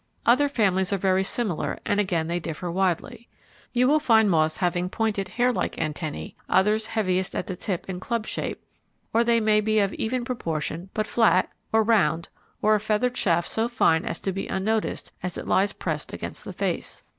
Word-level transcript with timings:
Other 0.25 0.49
families 0.49 0.91
are 0.91 0.97
very 0.97 1.23
similar 1.23 1.77
and 1.85 1.99
again 1.99 2.25
they 2.25 2.39
differ 2.39 2.71
widely. 2.71 3.29
You 3.71 3.87
will 3.87 3.99
find 3.99 4.31
moths 4.31 4.57
having 4.57 4.89
pointed 4.89 5.27
hair 5.29 5.51
like 5.53 5.79
antennae; 5.79 6.35
others 6.49 6.87
heaviest 6.87 7.35
at 7.35 7.45
the 7.45 7.55
tip 7.55 7.87
in 7.87 7.99
club 7.99 8.25
shape, 8.25 8.63
or 9.13 9.23
they 9.23 9.39
may 9.39 9.61
be 9.61 9.77
of 9.77 9.93
even 9.93 10.25
proportion 10.25 10.89
but 10.95 11.05
flat, 11.05 11.51
or 11.71 11.83
round, 11.83 12.29
or 12.63 12.73
a 12.73 12.79
feathered 12.79 13.15
shaft 13.15 13.47
so 13.47 13.67
fine 13.67 14.03
as 14.03 14.19
to 14.21 14.31
be 14.31 14.47
unnoticed 14.47 15.11
as 15.21 15.37
it 15.37 15.47
lies 15.47 15.71
pressed 15.71 16.13
against 16.13 16.45
the 16.45 16.53
face. 16.53 17.03